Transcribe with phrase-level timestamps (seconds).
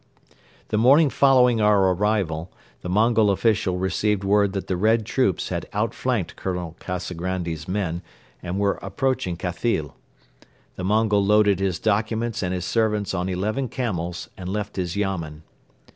[0.69, 2.51] The morning following our arrival
[2.81, 8.01] the Mongol official received word that the Red troops had outflanked Colonel Kazagrandi's men
[8.41, 9.93] and were approaching Khathyl.
[10.75, 15.43] The Mongol loaded his documents and his servants on eleven camels and left his yamen.